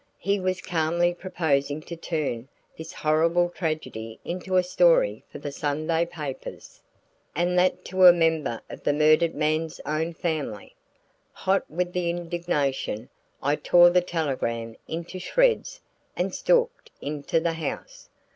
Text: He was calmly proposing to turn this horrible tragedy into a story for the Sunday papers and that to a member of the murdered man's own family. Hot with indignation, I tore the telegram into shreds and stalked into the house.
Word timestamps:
He 0.17 0.39
was 0.39 0.61
calmly 0.61 1.13
proposing 1.13 1.81
to 1.81 1.95
turn 1.95 2.47
this 2.75 2.91
horrible 2.91 3.49
tragedy 3.49 4.19
into 4.25 4.55
a 4.55 4.63
story 4.63 5.23
for 5.31 5.37
the 5.37 5.51
Sunday 5.51 6.07
papers 6.07 6.81
and 7.35 7.55
that 7.59 7.85
to 7.85 8.05
a 8.07 8.11
member 8.11 8.61
of 8.67 8.81
the 8.83 8.93
murdered 8.93 9.35
man's 9.35 9.79
own 9.85 10.15
family. 10.15 10.73
Hot 11.33 11.69
with 11.69 11.95
indignation, 11.95 13.09
I 13.43 13.57
tore 13.57 13.91
the 13.91 14.01
telegram 14.01 14.75
into 14.87 15.19
shreds 15.19 15.81
and 16.17 16.33
stalked 16.33 16.89
into 16.99 17.39
the 17.39 17.53
house. 17.53 18.09